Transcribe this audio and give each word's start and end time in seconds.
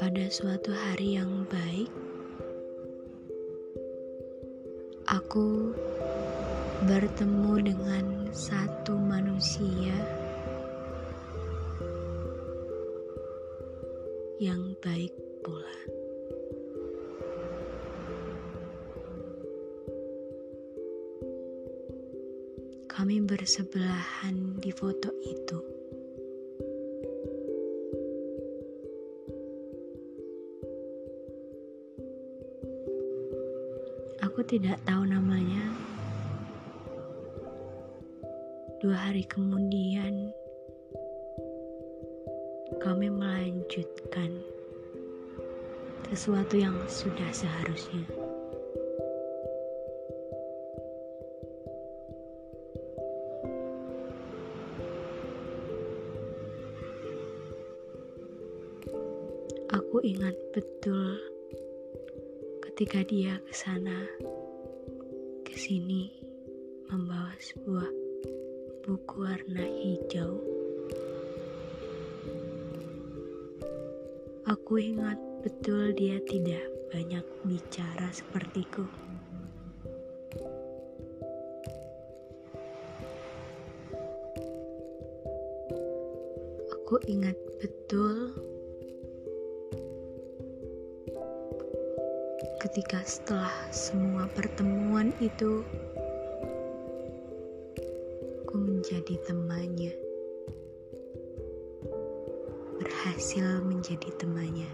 Pada 0.00 0.24
suatu 0.32 0.72
hari 0.72 1.20
yang 1.20 1.44
baik, 1.52 1.92
aku 5.04 5.76
bertemu 6.88 7.76
dengan 7.76 8.32
satu 8.32 8.96
manusia 8.96 9.92
yang 14.40 14.72
baik 14.80 15.12
pula. 15.44 16.05
Kami 22.96 23.20
bersebelahan 23.20 24.56
di 24.56 24.72
foto 24.72 25.12
itu. 25.20 25.60
Aku 34.24 34.40
tidak 34.48 34.80
tahu 34.88 35.04
namanya. 35.12 35.76
Dua 38.80 38.96
hari 38.96 39.28
kemudian, 39.28 40.32
kami 42.80 43.12
melanjutkan 43.12 44.40
sesuatu 46.08 46.56
yang 46.56 46.80
sudah 46.88 47.28
seharusnya. 47.28 48.25
Aku 59.76 60.00
ingat 60.00 60.32
betul 60.56 61.20
ketika 62.64 63.04
dia 63.04 63.36
ke 63.44 63.52
sana, 63.52 64.08
ke 65.44 65.52
sini, 65.52 66.16
membawa 66.88 67.36
sebuah 67.36 67.84
buku 68.88 69.16
warna 69.20 69.68
hijau. 69.68 70.40
Aku 74.48 74.80
ingat 74.80 75.20
betul 75.44 75.92
dia 75.92 76.24
tidak 76.24 76.64
banyak 76.88 77.24
bicara 77.44 78.08
sepertiku. 78.16 78.88
Aku 86.72 86.96
ingat 87.04 87.36
betul 87.60 88.32
ketika 92.56 93.04
setelah 93.04 93.52
semua 93.68 94.24
pertemuan 94.32 95.12
itu, 95.20 95.60
aku 98.44 98.56
menjadi 98.56 99.20
temannya, 99.28 99.92
berhasil 102.80 103.60
menjadi 103.60 104.08
temannya. 104.16 104.72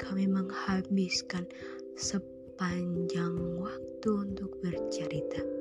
Kami 0.00 0.24
menghabiskan 0.28 1.44
sepanjang 1.96 3.36
waktu 3.60 4.08
untuk 4.08 4.56
bercerita. 4.64 5.51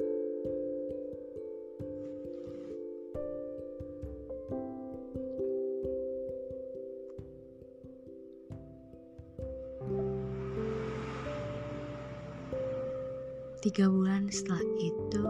Tiga 13.72 13.88
bulan 13.88 14.28
setelah 14.28 14.68
itu, 14.84 15.24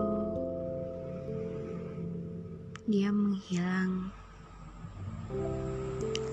dia 2.89 3.13
menghilang 3.13 4.09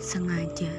sengaja, 0.01 0.73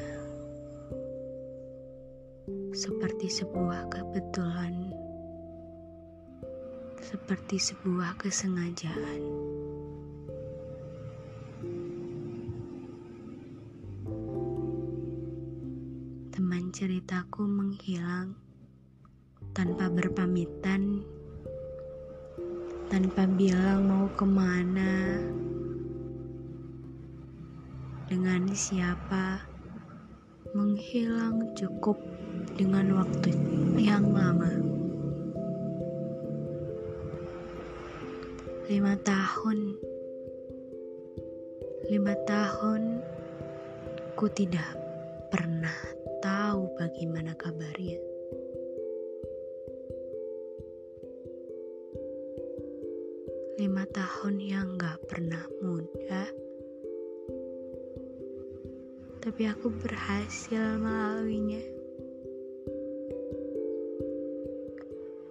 seperti 2.74 3.30
sebuah 3.30 3.94
kebetulan, 3.94 4.90
seperti 6.98 7.62
sebuah 7.62 8.18
kesengajaan. 8.18 9.22
Teman 16.34 16.74
ceritaku 16.74 17.46
menghilang 17.46 18.34
tanpa 19.54 19.94
berpamitan, 19.94 21.06
tanpa 22.90 23.30
bilang 23.30 23.86
mau 23.86 24.10
ke 24.18 24.26
mana, 24.26 25.22
dengan 28.10 28.50
siapa, 28.50 29.46
menghilang 30.58 31.54
cukup 31.54 32.02
dengan 32.58 32.98
waktu 32.98 33.30
yang 33.78 34.10
lama. 34.10 34.50
Lima 38.66 38.98
tahun, 39.06 39.78
lima 41.94 42.14
tahun, 42.26 43.06
ku 44.18 44.26
tidak 44.34 44.74
pernah 45.30 45.78
tahu 46.26 46.74
bagaimana 46.74 47.38
kabarnya. 47.38 48.09
Lima 53.60 53.84
tahun 53.92 54.40
yang 54.40 54.80
gak 54.80 55.04
pernah 55.12 55.44
mudah, 55.60 56.32
tapi 59.20 59.52
aku 59.52 59.68
berhasil 59.84 60.80
melaluinya. 60.80 61.60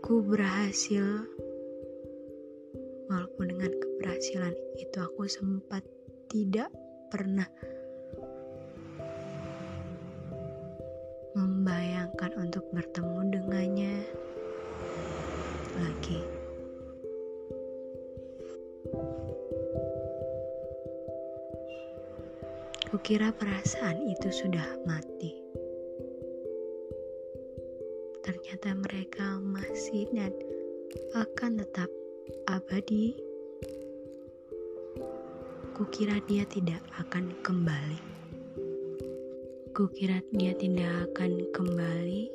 Ku 0.05 0.21
berhasil, 0.21 1.25
walaupun 3.09 3.49
dengan 3.49 3.73
keberhasilan 3.73 4.53
itu 4.77 4.99
aku 5.01 5.25
sempat 5.25 5.81
tidak 6.29 6.69
pernah 7.09 7.49
membayangkan 11.33 12.37
untuk 12.37 12.69
bertemu 12.77 13.41
dengannya 13.41 13.97
lagi. 15.81 16.38
Kukira 22.99 23.31
perasaan 23.31 24.11
itu 24.11 24.27
sudah 24.27 24.83
mati. 24.83 25.31
Ternyata 28.27 28.75
mereka 28.75 29.39
masih 29.39 30.11
dan 30.11 30.35
akan 31.15 31.63
tetap 31.63 31.87
abadi. 32.51 33.15
Kukira 35.79 36.19
dia 36.27 36.43
tidak 36.51 36.83
akan 36.99 37.31
kembali. 37.47 38.03
Kukira 39.79 40.19
dia 40.35 40.59
tidak 40.59 40.91
akan 41.15 41.47
kembali. 41.55 42.35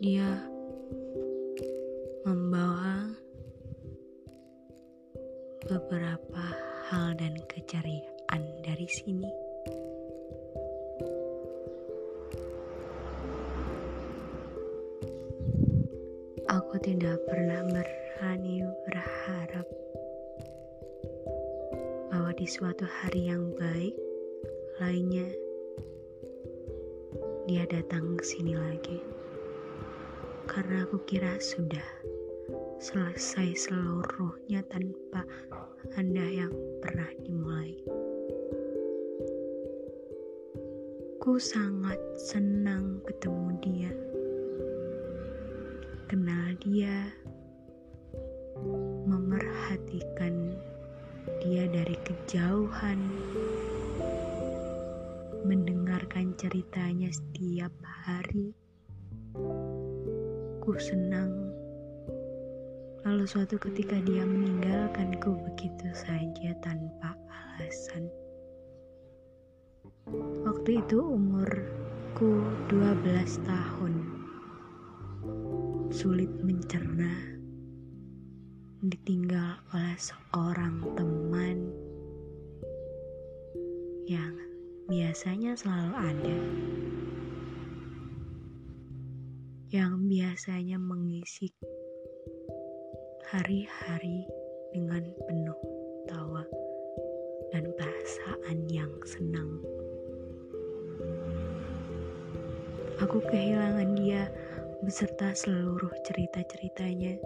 Dia 0.00 0.40
membawa 2.24 3.12
beberapa 5.68 6.61
hal 6.92 7.16
dan 7.16 7.32
keceriaan 7.48 8.42
dari 8.60 8.84
sini. 8.84 9.32
Aku 16.52 16.76
tidak 16.84 17.16
pernah 17.24 17.64
berani 17.64 18.60
berharap 18.84 19.64
bahwa 22.12 22.28
di 22.36 22.44
suatu 22.44 22.84
hari 22.84 23.32
yang 23.32 23.56
baik 23.56 23.96
lainnya 24.76 25.32
dia 27.48 27.64
datang 27.72 28.20
ke 28.20 28.24
sini 28.36 28.52
lagi. 28.52 29.00
Karena 30.44 30.84
aku 30.84 31.00
kira 31.08 31.40
sudah 31.40 31.88
selesai 32.76 33.72
seluruhnya 33.72 34.60
tanpa 34.68 35.24
anda 35.98 36.22
yang 36.22 36.54
pernah 36.78 37.10
dimulai. 37.26 37.74
Ku 41.18 41.42
sangat 41.42 41.98
senang 42.14 43.02
ketemu 43.02 43.50
dia, 43.58 43.92
kenal 46.06 46.54
dia, 46.62 47.10
memerhatikan 49.10 50.54
dia 51.42 51.66
dari 51.66 51.98
kejauhan, 52.06 53.02
mendengarkan 55.42 56.30
ceritanya 56.38 57.10
setiap 57.10 57.74
hari. 57.82 58.54
Ku 60.62 60.78
senang 60.78 61.41
lalu 63.02 63.26
suatu 63.26 63.58
ketika 63.58 63.98
dia 64.06 64.22
meninggalkanku 64.22 65.34
begitu 65.50 65.90
saja 65.90 66.54
tanpa 66.62 67.18
alasan. 67.58 68.06
Waktu 70.46 70.78
itu 70.82 70.98
umurku 71.02 72.46
12 72.70 73.42
tahun. 73.42 73.94
Sulit 75.90 76.30
mencerna 76.46 77.10
ditinggal 78.82 79.62
oleh 79.74 79.98
seorang 79.98 80.82
teman 80.94 81.70
yang 84.06 84.34
biasanya 84.90 85.54
selalu 85.54 85.94
ada, 85.94 86.38
yang 89.70 90.10
biasanya 90.10 90.78
mengisi 90.82 91.54
hari-hari 93.32 94.28
dengan 94.76 95.00
penuh 95.24 95.56
tawa 96.04 96.44
dan 97.48 97.64
perasaan 97.80 98.68
yang 98.68 98.92
senang. 99.08 99.56
Aku 103.00 103.24
kehilangan 103.24 103.96
dia 103.96 104.28
beserta 104.84 105.32
seluruh 105.32 105.88
cerita-ceritanya. 106.04 107.16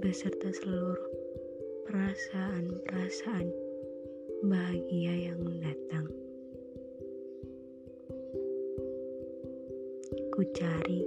beserta 0.00 0.48
seluruh 0.48 1.12
perasaan-perasaan 1.84 3.52
bahagia 4.48 5.28
yang 5.28 5.44
datang. 5.60 6.08
Ku 10.40 10.48
cari 10.56 11.04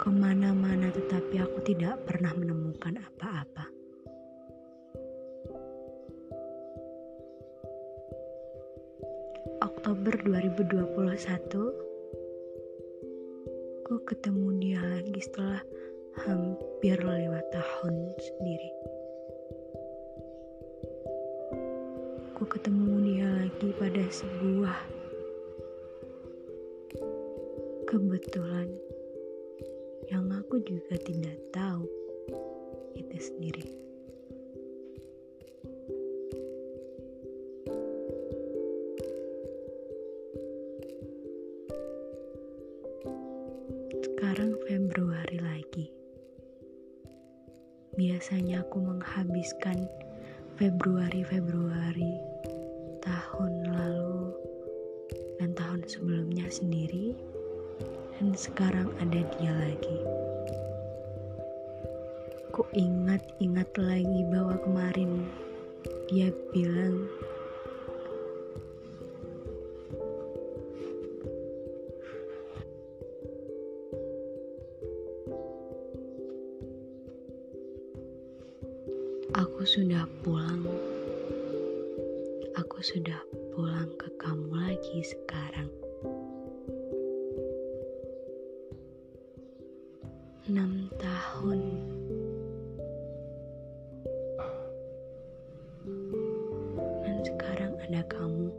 ke 0.00 0.08
mana-mana 0.08 0.88
tetapi 0.88 1.36
aku 1.36 1.60
tidak 1.68 2.00
pernah 2.08 2.32
menemukan 2.32 2.96
apa-apa. 3.04 3.68
Oktober 9.60 10.16
2021 10.16 10.88
aku 13.84 14.00
ketemu 14.08 14.48
dia 14.64 14.80
lagi 14.80 15.20
setelah 15.20 15.60
hampir 16.24 16.96
lima 17.04 17.44
tahun 17.52 18.16
sendiri. 18.16 18.95
Ketemu 22.46 22.94
dia 23.02 23.26
lagi 23.26 23.68
pada 23.74 24.04
sebuah 24.06 24.78
kebetulan 27.90 28.70
yang 30.06 30.30
aku 30.30 30.62
juga 30.62 30.94
tidak 31.02 31.34
tahu 31.50 31.82
itu 32.94 33.18
sendiri. 33.18 33.66
Sekarang 44.06 44.54
Februari 44.70 45.38
lagi. 45.42 45.86
Biasanya 47.98 48.62
aku 48.62 48.78
menghabiskan 48.78 50.05
Februari-Februari 50.56 52.16
tahun 53.04 53.52
lalu 53.76 54.32
dan 55.36 55.52
tahun 55.52 55.84
sebelumnya 55.84 56.48
sendiri 56.48 57.12
dan 58.16 58.32
sekarang 58.32 58.88
ada 59.04 59.20
dia 59.36 59.52
lagi. 59.52 59.98
Ku 62.56 62.64
ingat-ingat 62.72 63.68
lagi 63.76 64.24
bahwa 64.32 64.56
kemarin 64.64 65.28
dia 66.08 66.32
bilang 66.56 67.04
Enam 90.46 90.86
tahun. 91.02 91.58
Dan 97.02 97.16
sekarang 97.26 97.74
ada 97.82 98.06
kamu. 98.06 98.54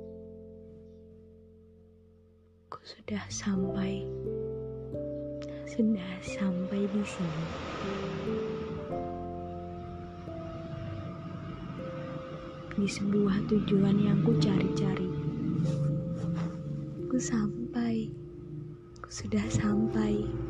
Aku 2.68 2.80
sudah 2.84 3.24
sampai. 3.32 4.04
Sudah 5.64 6.12
sampai 6.28 6.92
di 6.92 7.04
sini. 7.08 7.48
di 12.78 12.86
sebuah 12.86 13.50
tujuan 13.50 13.98
yang 13.98 14.22
ku 14.22 14.38
cari-cari. 14.38 15.10
Ku 17.10 17.18
sampai, 17.18 18.06
ku 19.02 19.10
sudah 19.10 19.42
sampai. 19.50 20.47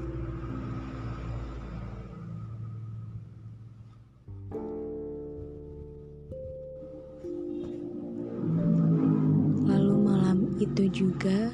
Itu 10.58 10.84
juga 10.90 11.54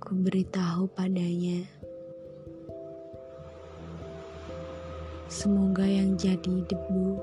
ku 0.00 0.12
beritahu 0.12 0.88
padanya 0.92 1.64
Semoga 5.28 5.84
yang 5.84 6.16
jadi 6.16 6.64
debu 6.64 7.20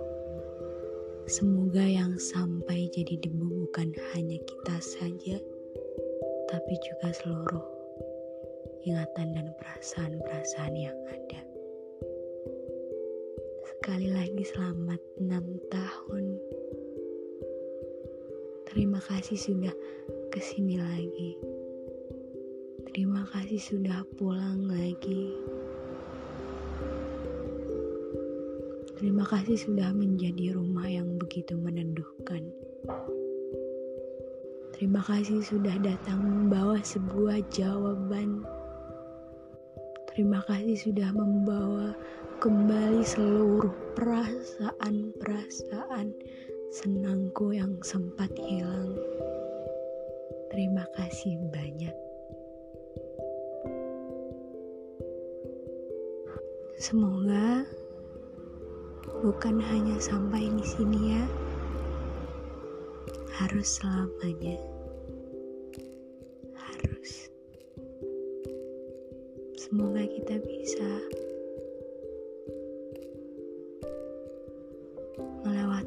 Semoga 1.25 1.81
yang 1.81 2.21
sampai 2.21 2.85
jadi 2.93 3.17
debu 3.17 3.65
bukan 3.65 3.89
hanya 4.13 4.37
kita 4.45 4.77
saja, 4.77 5.41
tapi 6.45 6.73
juga 6.85 7.09
seluruh 7.17 7.65
ingatan 8.85 9.33
dan 9.33 9.49
perasaan-perasaan 9.57 10.77
yang 10.77 10.93
ada. 11.09 11.41
Sekali 13.73 14.13
lagi 14.13 14.45
selamat 14.53 15.01
6 15.17 15.73
tahun. 15.73 16.23
Terima 18.75 18.99
kasih 18.99 19.39
sudah 19.39 19.71
ke 20.27 20.43
sini 20.43 20.75
lagi. 20.75 21.39
Terima 22.91 23.23
kasih 23.31 23.55
sudah 23.55 24.03
pulang 24.19 24.67
lagi. 24.67 25.31
Terima 28.99 29.23
kasih 29.23 29.55
sudah 29.55 29.95
menjadi 29.95 30.59
rumah 30.59 30.91
yang 30.91 31.07
begitu 31.15 31.55
meneduhkan. 31.55 32.51
Terima 34.75 34.99
kasih 35.07 35.39
sudah 35.39 35.79
datang 35.79 36.19
membawa 36.19 36.75
sebuah 36.83 37.47
jawaban. 37.55 38.43
Terima 40.11 40.43
kasih 40.51 40.91
sudah 40.91 41.15
membawa 41.15 41.95
kembali 42.43 43.07
seluruh 43.07 43.71
perasaan-perasaan 43.95 46.11
senangku 46.71 47.53
yang 47.53 47.77
sempat 47.85 48.31
hilang. 48.37 48.95
Terima 50.49 50.87
kasih 50.95 51.37
banyak. 51.51 51.95
Semoga 56.79 57.65
bukan 59.25 59.57
hanya 59.57 59.97
sampai 59.97 60.49
di 60.53 60.65
sini 60.65 61.17
ya 61.17 61.25
harus 63.41 63.81
selamanya 63.81 64.59
harus 66.53 67.27
semoga 69.57 70.05
kita 70.05 70.39
bisa 70.45 70.89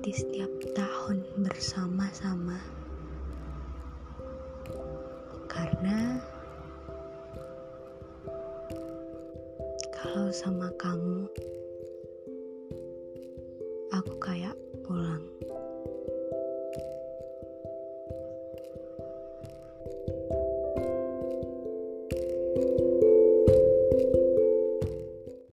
di 0.09 0.17
setiap 0.17 0.49
tahun 0.73 1.21
bersama-sama. 1.45 2.57
Karena 5.53 6.17
kalau 9.93 10.33
sama 10.33 10.73
kamu 10.81 11.29